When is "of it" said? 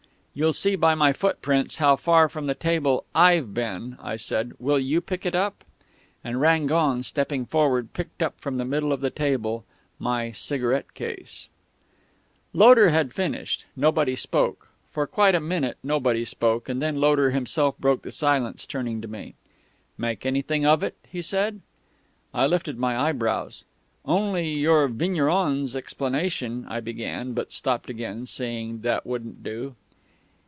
20.65-20.95